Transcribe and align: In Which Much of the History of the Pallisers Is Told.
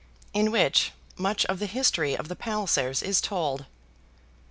In 0.33 0.49
Which 0.51 0.93
Much 1.15 1.45
of 1.45 1.59
the 1.59 1.67
History 1.67 2.17
of 2.17 2.27
the 2.27 2.35
Pallisers 2.35 3.03
Is 3.03 3.21
Told. 3.21 3.67